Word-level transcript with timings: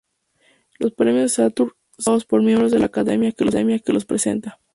Los 0.79 0.93
Premios 0.95 1.33
Saturn 1.33 1.69
son 1.69 1.85
votados 1.99 2.25
por 2.25 2.41
miembros 2.41 2.71
de 2.71 2.79
la 2.79 2.85
Academia 2.87 3.33
que 3.81 3.93
los 3.93 4.05
presenta. 4.07 4.59